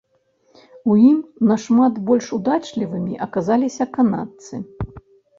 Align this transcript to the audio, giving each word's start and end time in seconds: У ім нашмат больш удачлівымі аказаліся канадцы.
У 0.91 0.95
ім 1.09 1.17
нашмат 1.49 1.99
больш 2.07 2.29
удачлівымі 2.37 3.13
аказаліся 3.27 3.87
канадцы. 3.99 4.55